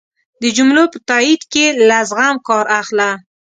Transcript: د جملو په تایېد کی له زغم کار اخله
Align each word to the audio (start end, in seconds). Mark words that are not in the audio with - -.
د 0.41 0.43
جملو 0.57 0.83
په 0.93 0.97
تایېد 1.09 1.41
کی 1.51 1.65
له 1.87 1.97
زغم 2.09 2.35
کار 2.47 2.65
اخله 2.79 3.09